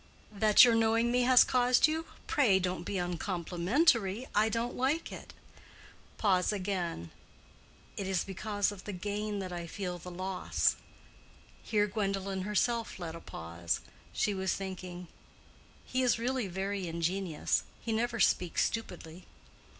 [0.31, 2.07] "That your knowing me has caused you?
[2.25, 5.31] Pray don't be uncomplimentary; I don't like it."
[6.17, 7.11] Pause again.
[7.97, 10.75] "It is because of the gain that I feel the loss."
[11.61, 13.81] Here Gwendolen herself left a pause.
[14.11, 15.07] She was thinking,
[15.85, 17.61] "He is really very ingenious.
[17.79, 19.27] He never speaks stupidly."